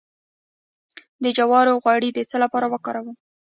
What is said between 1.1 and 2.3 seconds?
د جوارو غوړي د